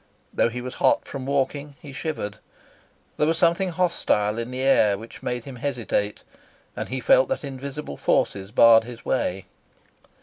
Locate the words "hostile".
3.69-4.39